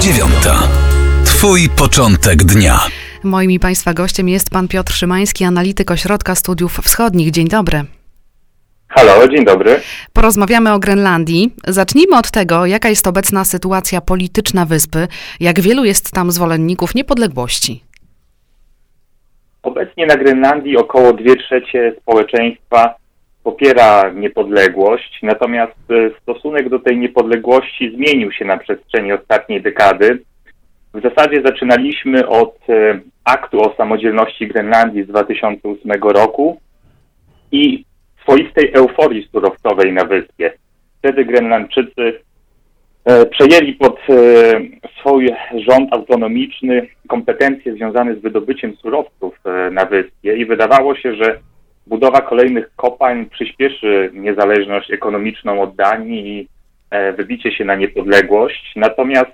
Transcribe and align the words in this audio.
dziewiąta. 0.00 0.54
Twój 1.24 1.68
początek 1.78 2.44
dnia. 2.44 2.78
Moim 3.24 3.50
i 3.50 3.58
Państwa 3.58 3.94
gościem 3.94 4.28
jest 4.28 4.50
pan 4.50 4.68
Piotr 4.68 4.92
Szymański, 4.92 5.44
analityk 5.44 5.90
Ośrodka 5.90 6.34
Studiów 6.34 6.72
Wschodnich. 6.72 7.30
Dzień 7.30 7.48
dobry. 7.48 7.84
Halo, 8.88 9.28
dzień 9.28 9.44
dobry. 9.44 9.80
Porozmawiamy 10.12 10.72
o 10.72 10.78
Grenlandii. 10.78 11.54
Zacznijmy 11.66 12.16
od 12.16 12.30
tego, 12.30 12.66
jaka 12.66 12.88
jest 12.88 13.06
obecna 13.06 13.44
sytuacja 13.44 14.00
polityczna 14.00 14.66
wyspy, 14.66 15.08
jak 15.40 15.60
wielu 15.60 15.84
jest 15.84 16.12
tam 16.12 16.30
zwolenników 16.30 16.94
niepodległości. 16.94 17.84
Obecnie 19.62 20.06
na 20.06 20.16
Grenlandii 20.16 20.76
około 20.76 21.12
2 21.12 21.34
trzecie 21.34 21.94
społeczeństwa 22.02 22.94
popiera 23.48 24.10
niepodległość, 24.14 25.18
natomiast 25.22 25.78
e, 25.90 26.10
stosunek 26.22 26.68
do 26.68 26.78
tej 26.78 26.98
niepodległości 26.98 27.92
zmienił 27.96 28.32
się 28.32 28.44
na 28.44 28.56
przestrzeni 28.56 29.12
ostatniej 29.12 29.62
dekady. 29.62 30.22
W 30.94 31.02
zasadzie 31.02 31.42
zaczynaliśmy 31.44 32.28
od 32.28 32.56
e, 32.68 33.00
aktu 33.24 33.60
o 33.60 33.74
samodzielności 33.76 34.48
Grenlandii 34.48 35.04
z 35.04 35.06
2008 35.06 35.92
roku 36.02 36.60
i 37.52 37.84
swoistej 38.22 38.72
euforii 38.72 39.28
surowcowej 39.32 39.92
na 39.92 40.04
wyspie. 40.04 40.52
Wtedy 40.98 41.24
Grenlandczycy 41.24 42.20
e, 43.04 43.26
przejęli 43.26 43.72
pod 43.72 43.98
swój 45.00 45.30
rząd 45.54 45.92
autonomiczny 45.92 46.88
kompetencje 47.08 47.74
związane 47.74 48.14
z 48.14 48.18
wydobyciem 48.18 48.76
surowców 48.76 49.34
na 49.70 49.84
wyspie 49.84 50.36
i 50.36 50.46
wydawało 50.46 50.96
się, 50.96 51.14
że 51.14 51.38
budowa 51.88 52.20
kolejnych 52.20 52.70
kopalń 52.76 53.26
przyspieszy 53.26 54.10
niezależność 54.14 54.90
ekonomiczną 54.90 55.62
od 55.62 55.76
Danii 55.76 56.38
i 56.38 56.48
e, 56.90 57.12
wybicie 57.12 57.52
się 57.52 57.64
na 57.64 57.74
niepodległość. 57.74 58.72
Natomiast 58.76 59.30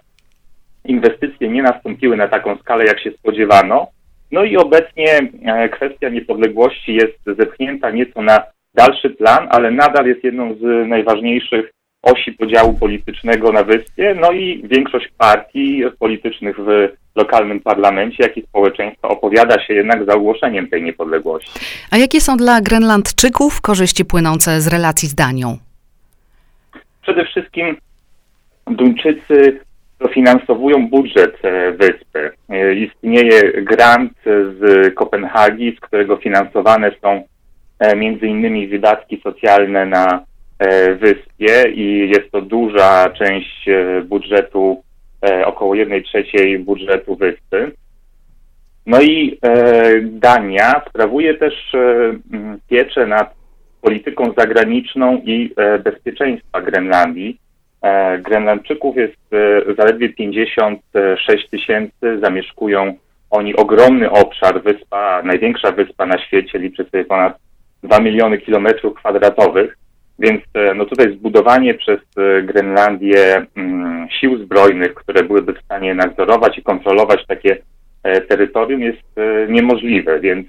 inwestycje 0.85 1.49
nie 1.49 1.63
nastąpiły 1.63 2.17
na 2.17 2.29
taką 2.29 2.57
skalę, 2.57 2.85
jak 2.85 3.01
się 3.01 3.11
spodziewano. 3.11 3.87
No 4.31 4.45
i 4.45 4.57
obecnie 4.57 5.21
e, 5.45 5.69
kwestia 5.69 6.09
niepodległości 6.09 6.95
jest 6.95 7.19
zepchnięta 7.39 7.91
nieco 7.91 8.23
na 8.23 8.43
dalszy 8.75 9.11
plan, 9.11 9.49
ale 9.51 9.71
nadal 9.71 10.07
jest 10.07 10.25
jedną 10.25 10.55
z 10.55 10.89
najważniejszych 10.89 11.74
osi 12.05 12.33
podziału 12.33 12.75
politycznego 12.75 13.53
na 13.53 13.63
wyspie, 13.63 14.17
no 14.21 14.33
i 14.33 14.63
większość 14.69 15.09
partii 15.19 15.83
politycznych 15.99 16.57
w 16.57 16.89
lokalnym 17.17 17.61
parlamencie, 17.61 18.17
jak 18.21 18.37
i 18.37 18.43
społeczeństwa 18.43 19.09
opowiada 19.09 19.65
się 19.65 19.75
jednak 19.75 20.05
za 20.05 20.15
ogłoszeniem 20.15 20.69
tej 20.69 20.83
niepodległości. 20.83 21.51
A 21.91 21.97
jakie 21.97 22.21
są 22.21 22.37
dla 22.37 22.61
Grenlandczyków 22.61 23.61
korzyści 23.61 24.05
płynące 24.05 24.61
z 24.61 24.67
relacji 24.67 25.09
z 25.09 25.15
Danią? 25.15 25.59
Przede 27.03 27.25
wszystkim 27.25 27.77
Duńczycy 28.67 29.61
dofinansowują 29.99 30.89
budżet 30.89 31.39
e, 31.43 31.73
wyspy. 31.73 32.31
E, 32.49 32.75
istnieje 32.75 33.63
grant 33.63 34.13
z 34.25 34.95
Kopenhagi, 34.95 35.77
z 35.77 35.81
którego 35.81 36.17
finansowane 36.17 36.91
są 37.03 37.23
e, 37.79 37.97
między 37.97 38.27
innymi 38.27 38.69
wydatki 38.69 39.21
socjalne 39.23 39.87
na 39.87 40.25
wyspie 41.01 41.71
i 41.75 42.11
jest 42.11 42.31
to 42.33 42.41
duża 42.41 43.11
część 43.11 43.69
e, 43.69 44.03
budżetu, 44.03 44.83
e, 45.27 45.47
około 45.47 45.75
1 45.75 46.03
trzeciej 46.03 46.59
budżetu 46.59 47.17
wyspy. 47.17 47.73
No 48.87 49.03
i 49.03 49.39
Dania 50.03 50.83
sprawuje 50.89 51.35
też 51.35 51.73
pieczę 52.69 53.07
nad 53.07 53.35
polityką 53.81 54.33
zagraniczną 54.39 55.23
i 55.25 55.55
bezpieczeństwa 55.85 56.61
Grenlandii. 56.61 57.39
Grenlandczyków 58.23 58.97
jest 58.97 59.17
zaledwie 59.77 60.09
56 60.09 61.49
tysięcy, 61.51 62.19
zamieszkują 62.23 62.95
oni 63.35 63.57
ogromny 63.57 64.11
obszar, 64.11 64.63
wyspa, 64.63 65.23
największa 65.23 65.73
wyspa 65.73 66.07
na 66.07 66.19
świecie, 66.19 66.59
liczy 66.59 66.85
sobie 66.85 67.05
ponad 67.05 67.39
2 67.83 68.01
miliony 68.01 68.39
kilometrów 68.39 68.95
kwadratowych. 68.95 69.79
Więc 70.19 70.43
e, 70.55 70.75
no 70.75 70.85
tutaj 70.85 71.13
zbudowanie 71.13 71.75
przez 71.75 72.01
e, 72.17 72.43
Grenlandię 72.43 73.47
mm, 73.57 74.07
sił 74.21 74.39
zbrojnych, 74.39 74.95
które 74.95 75.23
byłyby 75.23 75.53
w 75.53 75.65
stanie 75.65 75.95
nadzorować 75.95 76.59
i 76.59 76.63
kontrolować 76.63 77.27
takie 77.27 77.57
e, 78.03 78.21
terytorium 78.21 78.81
jest 78.83 79.03
niemożliwe, 79.49 80.21
więc 80.21 80.47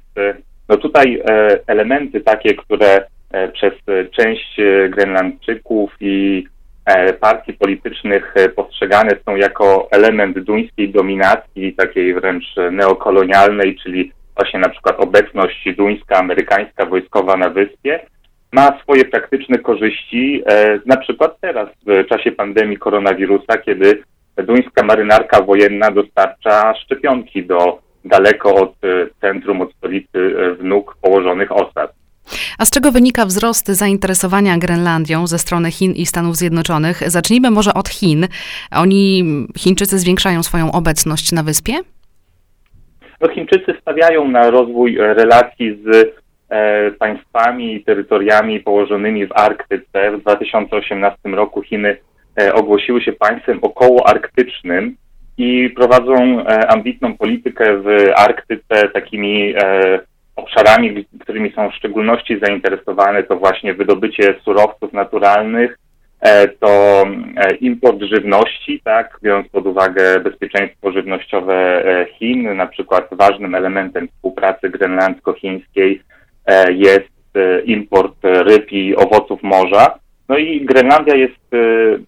no 0.70 0.78
tutaj 0.78 1.22
elementy 1.68 2.22
takie, 2.22 2.56
które 2.56 3.06
przez 3.54 3.74
część 4.12 4.58
Grenlandczyków 4.90 5.92
i 6.00 6.44
partii 7.20 7.54
politycznych 7.54 8.34
postrzegane 8.56 9.12
są 9.26 9.36
jako 9.36 9.88
element 9.92 10.40
duńskiej 10.40 10.90
dominacji, 10.90 11.74
takiej 11.74 12.14
wręcz 12.14 12.46
neokolonialnej, 12.72 13.78
czyli 13.84 14.12
właśnie 14.36 14.60
na 14.60 14.70
przykład 14.70 15.00
obecność 15.00 15.70
duńska, 15.78 16.16
amerykańska 16.18 16.86
wojskowa 16.86 17.38
na 17.38 17.50
wyspie, 17.50 18.00
ma 18.52 18.80
swoje 18.82 19.06
praktyczne 19.06 19.58
korzyści, 19.58 20.44
e, 20.46 20.80
na 20.86 20.98
przykład 20.98 21.40
teraz 21.42 21.70
w 21.86 22.08
czasie 22.08 22.32
pandemii 22.32 22.78
koronawirusa, 22.78 23.58
kiedy 23.58 24.04
duńska 24.38 24.84
marynarka 24.84 25.42
wojenna 25.42 25.92
dostarcza 25.92 26.74
szczepionki 26.76 27.46
do 27.46 27.80
daleko 28.06 28.56
od 28.56 28.74
e, 28.84 29.08
centrum, 29.22 29.62
od 29.62 29.74
stolicy 29.74 30.36
e, 30.38 30.54
wnuk 30.54 30.98
położonych 31.02 31.52
osad. 31.52 31.94
A 32.60 32.66
z 32.66 32.70
czego 32.70 32.92
wynika 32.92 33.26
wzrost 33.26 33.68
zainteresowania 33.68 34.58
Grenlandią 34.58 35.28
ze 35.28 35.40
strony 35.40 35.72
Chin 35.72 35.92
i 35.92 36.06
Stanów 36.06 36.36
Zjednoczonych? 36.36 37.10
Zacznijmy 37.10 37.52
może 37.52 37.74
od 37.74 37.90
Chin. 37.90 38.28
Oni, 38.72 39.24
Chińczycy, 39.58 40.00
zwiększają 40.00 40.44
swoją 40.44 40.72
obecność 40.72 41.32
na 41.32 41.44
wyspie? 41.44 41.74
No, 43.22 43.30
Chińczycy 43.30 43.74
stawiają 43.82 44.28
na 44.28 44.52
rozwój 44.52 44.98
relacji 44.98 45.78
z 45.84 46.16
państwami 47.00 47.74
i 47.74 47.84
terytoriami 47.84 48.60
położonymi 48.60 49.28
w 49.28 49.32
Arktyce. 49.32 50.12
W 50.12 50.22
2018 50.22 51.30
roku 51.30 51.62
Chiny 51.62 51.98
e, 52.42 52.54
ogłosiły 52.54 53.02
się 53.02 53.14
państwem 53.14 53.60
okołoarktycznym 53.62 54.96
i 55.38 55.70
prowadzą 55.70 56.40
e, 56.40 56.68
ambitną 56.68 57.18
politykę 57.18 57.78
w 57.78 57.88
Arktyce 58.16 58.90
takimi 58.94 59.54
obszarami, 60.36 61.06
którymi 61.20 61.52
są 61.52 61.70
w 61.70 61.76
szczególności 61.76 62.40
zainteresowane, 62.40 63.24
to 63.24 63.38
właśnie 63.38 63.74
wydobycie 63.74 64.36
surowców 64.44 64.94
naturalnych, 64.94 65.78
to 66.60 67.04
import 67.62 68.02
żywności, 68.02 68.82
tak, 68.84 69.20
biorąc 69.24 69.48
pod 69.48 69.66
uwagę 69.66 70.20
bezpieczeństwo 70.20 70.92
żywnościowe 70.92 71.84
Chin, 72.14 72.56
na 72.56 72.66
przykład 72.66 73.08
ważnym 73.12 73.56
elementem 73.56 74.08
współpracy 74.08 74.70
grenlandsko-chińskiej 74.70 76.02
E, 76.02 76.15
jest 76.70 77.36
e, 77.36 77.62
import 77.62 78.16
ryb 78.24 78.72
i 78.72 78.96
owoców 78.96 79.44
morza. 79.44 80.00
No 80.30 80.38
i 80.38 80.66
Grenlandia 80.66 81.16
jest 81.16 81.54
e, 81.54 81.58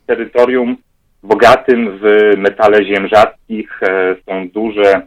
terytorium 0.08 0.78
bogatym 1.24 2.00
w 2.02 2.34
metale 2.38 2.86
ziem 2.86 3.08
rzadkich, 3.08 3.80
są 4.26 4.50
duże 4.50 5.02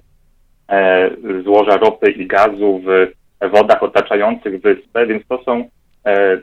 złoża 1.45 1.77
ropy 1.77 2.11
i 2.11 2.27
gazu 2.27 2.83
w 2.85 3.51
wodach 3.51 3.83
otaczających 3.83 4.61
wyspę, 4.61 5.07
więc 5.07 5.27
to 5.29 5.43
są 5.43 5.69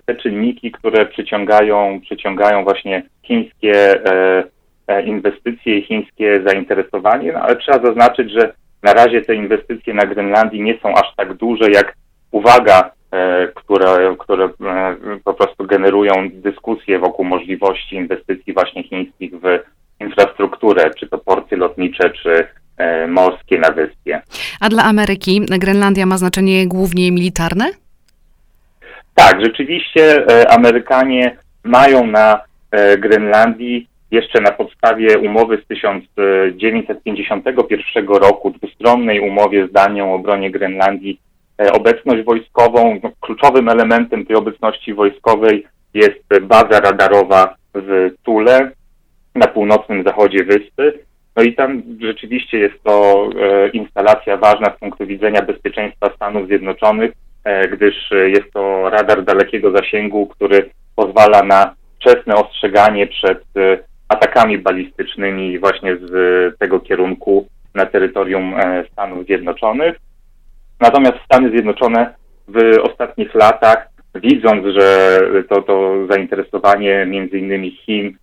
te 0.06 0.16
czynniki, 0.16 0.72
które 0.72 1.06
przyciągają, 1.06 2.00
przyciągają 2.02 2.64
właśnie 2.64 3.04
chińskie 3.24 4.02
inwestycje 5.06 5.78
i 5.78 5.84
chińskie 5.84 6.42
zainteresowanie, 6.48 7.32
no, 7.32 7.40
ale 7.40 7.56
trzeba 7.56 7.86
zaznaczyć, 7.86 8.32
że 8.32 8.54
na 8.84 8.94
razie 8.94 9.22
te 9.22 9.36
inwestycje 9.36 9.94
na 9.94 10.06
Grenlandii 10.06 10.62
nie 10.62 10.80
są 10.80 10.94
aż 10.94 11.16
tak 11.16 11.34
duże, 11.34 11.72
jak 11.72 11.94
uwaga, 12.32 12.92
e, 13.12 13.48
które, 13.56 14.16
które 14.20 14.46
e, 14.46 14.50
po 15.24 15.34
prostu 15.34 15.66
generują 15.66 16.30
dyskusje 16.34 17.00
wokół 17.00 17.26
możliwości 17.26 17.96
inwestycji 17.96 18.54
właśnie 18.54 18.84
chińskich 18.84 19.32
w 19.32 19.60
infrastrukturę, 20.00 20.92
czy 21.00 21.08
to 21.08 21.18
porty 21.18 21.58
lotnicze, 21.58 22.10
czy 22.10 22.48
e, 22.78 23.08
morskie 23.08 23.60
na 23.60 23.72
wyspie. 23.72 24.22
A 24.60 24.70
dla 24.70 24.84
Ameryki 24.84 25.42
Grenlandia 25.60 26.06
ma 26.06 26.18
znaczenie 26.18 26.68
głównie 26.68 27.12
militarne? 27.12 27.66
Tak, 29.16 29.46
rzeczywiście 29.46 30.26
Amerykanie 30.50 31.38
mają 31.64 32.08
na 32.08 32.42
Grenlandii 32.98 33.88
jeszcze 34.12 34.42
na 34.42 34.52
podstawie 34.52 35.20
umowy 35.20 35.62
z 35.64 35.68
1951 35.68 38.08
roku, 38.08 38.52
dwustronnej 38.52 39.20
umowie 39.20 39.68
z 39.68 39.72
Danią 39.72 40.12
o 40.12 40.16
obronie 40.16 40.52
Grenlandii, 40.52 41.20
obecność 41.74 42.24
wojskową. 42.24 43.00
No, 43.04 43.12
kluczowym 43.22 43.70
elementem 43.70 44.26
tej 44.26 44.36
obecności 44.36 44.94
wojskowej 44.94 45.68
jest 45.94 46.24
baza 46.42 46.80
radarowa 46.80 47.56
w 47.74 48.10
Tule 48.24 48.72
na 49.36 49.48
północnym 49.48 50.04
zachodzie 50.04 50.44
wyspy. 50.44 51.00
No 51.36 51.44
i 51.44 51.54
tam 51.54 51.84
rzeczywiście 52.02 52.58
jest 52.58 52.84
to 52.84 53.30
e, 53.42 53.70
instalacja 53.70 54.38
ważna 54.38 54.74
z 54.76 54.80
punktu 54.80 55.06
widzenia 55.06 55.42
bezpieczeństwa 55.42 56.10
Stanów 56.16 56.48
Zjednoczonych, 56.48 57.12
e, 57.44 57.68
gdyż 57.68 58.12
jest 58.12 58.54
to 58.54 58.90
radar 58.90 59.24
dalekiego 59.24 59.72
zasięgu, 59.72 60.28
który 60.28 60.70
pozwala 60.96 61.44
na 61.44 61.76
wczesne 62.00 62.36
ostrzeganie 62.36 63.08
przed 63.08 63.44
atakami 64.10 64.58
balistycznymi 64.58 65.60
właśnie 65.60 65.98
z 65.98 66.12
tego 66.60 66.80
kierunku 66.80 67.48
na 67.76 67.86
terytorium 67.86 68.56
Stanów 68.92 69.26
Zjednoczonych. 69.26 69.96
Natomiast 70.80 71.18
Stany 71.26 71.50
Zjednoczone 71.50 72.14
w 72.48 72.80
ostatnich 72.84 73.36
latach, 73.36 73.88
widząc, 74.16 74.66
że 74.80 75.20
to, 75.50 75.62
to 75.62 75.94
zainteresowanie 76.12 77.06
między 77.06 77.38
innymi 77.38 77.72
Chin 77.72 78.18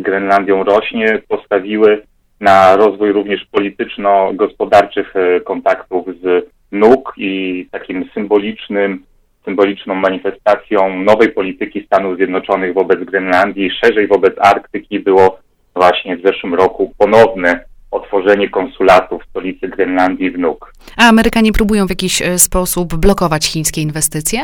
Grenlandią 0.00 0.64
rośnie, 0.64 1.22
postawiły 1.28 2.02
na 2.40 2.76
rozwój 2.76 3.12
również 3.12 3.46
polityczno-gospodarczych 3.50 5.16
e, 5.16 5.40
kontaktów 5.40 6.06
z 6.22 6.50
NUK 6.72 7.14
i 7.16 7.66
takim 7.70 8.10
symbolicznym, 8.14 9.04
symboliczną 9.44 9.94
manifestacją 9.94 11.02
nowej 11.02 11.28
polityki 11.28 11.86
Stanów 11.86 12.16
Zjednoczonych 12.16 12.74
wobec 12.74 13.00
Grenlandii, 13.00 13.70
szerzej 13.70 14.06
wobec 14.06 14.34
Arktyki 14.38 15.00
było 15.00 15.38
właśnie 15.74 16.16
w 16.16 16.22
zeszłym 16.22 16.54
roku 16.54 16.94
ponowne 16.98 17.64
otworzenie 17.90 18.48
konsulatu 18.48 19.18
w 19.18 19.24
stolicy 19.30 19.68
Grenlandii 19.68 20.30
w 20.30 20.38
NUK. 20.38 20.72
A 20.96 21.08
Amerykanie 21.08 21.52
próbują 21.52 21.86
w 21.86 21.90
jakiś 21.90 22.22
e, 22.22 22.38
sposób 22.38 22.94
blokować 22.94 23.46
chińskie 23.46 23.80
inwestycje? 23.80 24.40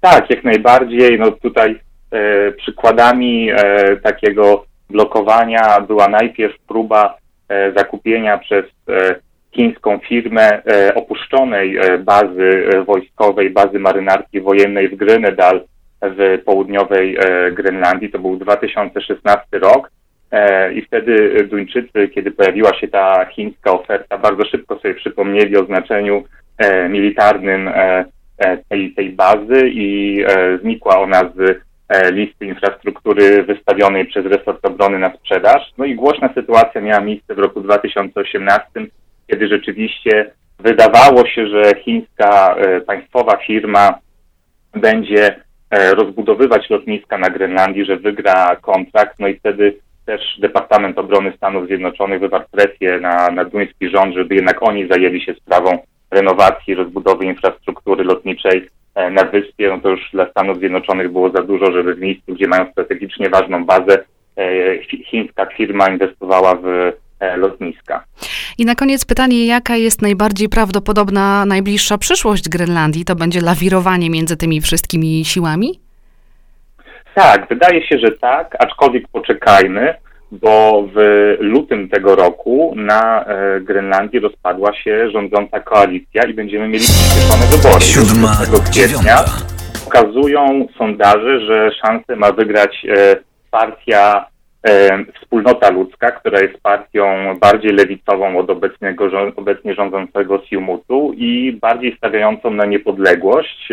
Tak, 0.00 0.30
jak 0.30 0.44
najbardziej. 0.44 1.18
No 1.18 1.30
tutaj 1.30 1.80
e, 2.10 2.52
przykładami 2.52 3.50
e, 3.50 3.96
takiego 3.96 4.66
blokowania 4.90 5.80
była 5.80 6.08
najpierw 6.08 6.58
próba 6.58 7.18
e, 7.48 7.72
zakupienia 7.72 8.38
przez 8.38 8.64
e, 8.88 9.14
chińską 9.52 9.98
firmę 9.98 10.62
e, 10.64 10.94
opuszczonej 10.94 11.78
bazy 11.98 12.70
wojskowej, 12.86 13.50
bazy 13.50 13.78
marynarki 13.78 14.40
wojennej 14.40 14.88
w 14.88 14.96
Grönedal 14.96 15.60
w 16.02 16.42
południowej 16.44 17.18
Grenlandii. 17.52 18.10
To 18.10 18.18
był 18.18 18.36
2016 18.36 19.46
rok. 19.52 19.90
I 20.74 20.82
wtedy 20.82 21.44
Duńczycy, 21.50 22.08
kiedy 22.08 22.30
pojawiła 22.30 22.74
się 22.74 22.88
ta 22.88 23.24
chińska 23.24 23.72
oferta, 23.72 24.18
bardzo 24.18 24.44
szybko 24.44 24.78
sobie 24.78 24.94
przypomnieli 24.94 25.56
o 25.56 25.64
znaczeniu 25.64 26.24
militarnym 26.88 27.70
tej, 28.68 28.94
tej 28.94 29.10
bazy 29.10 29.68
i 29.68 30.24
znikła 30.62 30.98
ona 30.98 31.20
z 31.36 31.66
E, 31.88 32.12
listy 32.12 32.46
infrastruktury 32.46 33.42
wystawionej 33.42 34.06
przez 34.06 34.26
resort 34.26 34.66
obrony 34.66 34.98
na 34.98 35.16
sprzedaż. 35.16 35.72
No 35.78 35.84
i 35.84 35.94
głośna 35.94 36.30
sytuacja 36.34 36.80
miała 36.80 37.00
miejsce 37.00 37.34
w 37.34 37.38
roku 37.38 37.60
2018, 37.60 38.68
kiedy 39.26 39.48
rzeczywiście 39.48 40.30
wydawało 40.58 41.26
się, 41.26 41.46
że 41.46 41.74
chińska 41.84 42.56
e, 42.56 42.80
państwowa 42.80 43.36
firma 43.36 43.98
będzie 44.72 45.40
e, 45.70 45.94
rozbudowywać 45.94 46.70
lotniska 46.70 47.18
na 47.18 47.30
Grenlandii, 47.30 47.84
że 47.84 47.96
wygra 47.96 48.56
kontrakt, 48.56 49.18
no 49.18 49.28
i 49.28 49.38
wtedy 49.38 49.76
też 50.06 50.20
Departament 50.38 50.98
Obrony 50.98 51.32
Stanów 51.36 51.66
Zjednoczonych 51.66 52.20
wywarł 52.20 52.44
presję 52.50 53.00
na, 53.00 53.30
na 53.30 53.44
duński 53.44 53.88
rząd, 53.88 54.14
żeby 54.14 54.34
jednak 54.34 54.62
oni 54.62 54.88
zajęli 54.88 55.20
się 55.20 55.34
sprawą 55.34 55.78
renowacji, 56.10 56.74
rozbudowy 56.74 57.24
infrastruktury 57.24 58.04
lotniczej 58.04 58.68
E, 58.96 59.10
na 59.10 59.24
wyspie, 59.24 59.68
no 59.68 59.80
to 59.80 59.88
już 59.88 60.00
dla 60.12 60.30
Stanów 60.30 60.58
Zjednoczonych 60.58 61.12
było 61.12 61.30
za 61.30 61.42
dużo, 61.42 61.72
żeby 61.72 61.94
w 61.94 62.00
miejscu, 62.00 62.34
gdzie 62.34 62.48
mają 62.48 62.70
strategicznie 62.72 63.30
ważną 63.30 63.64
bazę, 63.64 64.04
e, 64.36 64.78
chińska 65.10 65.46
firma 65.46 65.88
inwestowała 65.88 66.54
w 66.54 66.92
e, 67.20 67.36
lotniska. 67.36 68.04
I 68.58 68.64
na 68.64 68.74
koniec 68.74 69.04
pytanie, 69.04 69.46
jaka 69.46 69.76
jest 69.76 70.02
najbardziej 70.02 70.48
prawdopodobna 70.48 71.46
najbliższa 71.46 71.98
przyszłość 71.98 72.48
Grenlandii? 72.48 73.04
To 73.04 73.14
będzie 73.14 73.40
lawirowanie 73.40 74.10
między 74.10 74.36
tymi 74.36 74.60
wszystkimi 74.60 75.24
siłami? 75.24 75.85
Tak, 77.16 77.48
wydaje 77.48 77.86
się, 77.86 77.98
że 77.98 78.10
tak, 78.10 78.56
aczkolwiek 78.58 79.08
poczekajmy 79.08 79.94
bo 80.30 80.84
w 80.94 80.98
lutym 81.40 81.88
tego 81.88 82.16
roku 82.16 82.74
na 82.76 83.24
e, 83.24 83.60
Grenlandii 83.60 84.20
rozpadła 84.20 84.74
się 84.74 85.10
rządząca 85.10 85.60
koalicja 85.60 86.22
i 86.22 86.34
będziemy 86.34 86.68
mieli 86.68 86.84
przyspieszone 86.84 87.46
wybory. 87.46 87.84
7 87.84 88.26
kwietnia 88.70 89.16
pokazują 89.84 90.66
sondaże, 90.78 91.40
że 91.40 91.70
szansę 91.82 92.16
ma 92.16 92.32
wygrać 92.32 92.86
e, 92.88 93.16
partia 93.50 94.26
e, 94.68 95.04
Wspólnota 95.20 95.70
Ludzka, 95.70 96.10
która 96.10 96.40
jest 96.40 96.60
partią 96.62 97.36
bardziej 97.40 97.72
lewicową 97.72 98.38
od 98.38 98.50
obecnego, 98.50 99.08
obecnie 99.36 99.74
rządzącego 99.74 100.42
Siumutu 100.48 101.12
i 101.16 101.58
bardziej 101.60 101.96
stawiającą 101.96 102.50
na 102.50 102.64
niepodległość. 102.64 103.72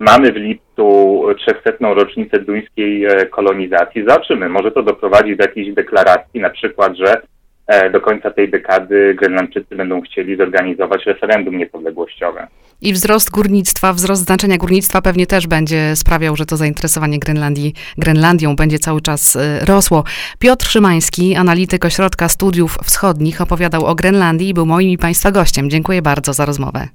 Mamy 0.00 0.32
w 0.32 0.36
lipcu 0.36 1.22
300. 1.36 1.70
rocznicę 1.80 2.38
duńskiej 2.38 3.04
e, 3.04 3.26
kolonizacji. 3.26 4.04
Zobaczymy, 4.08 4.48
może 4.48 4.72
to 4.72 4.82
doprowadzi 4.82 5.36
do 5.36 5.44
jakiejś 5.44 5.74
deklaracji, 5.74 6.40
na 6.40 6.50
przykład, 6.50 6.96
że 6.96 7.22
e, 7.66 7.90
do 7.90 8.00
końca 8.00 8.30
tej 8.30 8.50
dekady 8.50 9.14
Grenlandczycy 9.14 9.76
będą 9.76 10.00
chcieli 10.00 10.36
zorganizować 10.36 11.06
referendum 11.06 11.58
niepodległościowe. 11.58 12.46
I 12.82 12.92
wzrost 12.92 13.30
górnictwa, 13.30 13.92
wzrost 13.92 14.24
znaczenia 14.24 14.56
górnictwa 14.56 15.02
pewnie 15.02 15.26
też 15.26 15.46
będzie 15.46 15.96
sprawiał, 15.96 16.36
że 16.36 16.46
to 16.46 16.56
zainteresowanie 16.56 17.18
Grenlandii, 17.18 17.72
Grenlandią 17.98 18.56
będzie 18.56 18.78
cały 18.78 19.00
czas 19.00 19.36
e, 19.36 19.64
rosło. 19.64 20.04
Piotr 20.38 20.66
Szymański, 20.66 21.36
analityk 21.36 21.84
Ośrodka 21.84 22.28
Studiów 22.28 22.78
Wschodnich, 22.84 23.40
opowiadał 23.40 23.86
o 23.86 23.94
Grenlandii 23.94 24.48
i 24.48 24.54
był 24.54 24.66
moim 24.66 24.90
i 24.90 24.98
Państwa 24.98 25.30
gościem. 25.30 25.70
Dziękuję 25.70 26.02
bardzo 26.02 26.32
za 26.32 26.46
rozmowę. 26.46 26.88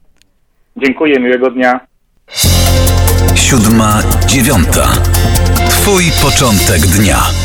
Dziękuję, 0.77 1.19
miłego 1.19 1.51
dnia. 1.51 1.94
Siódma, 3.35 4.03
dziewiąta. 4.27 4.91
Twój 5.69 6.11
początek 6.21 6.87
dnia. 6.87 7.44